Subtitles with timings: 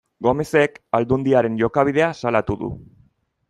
[0.27, 2.75] Gomezek Aldundiaren jokabidea salatu du.